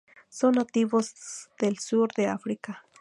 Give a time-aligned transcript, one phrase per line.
[0.29, 2.83] Son nativos del sur de África.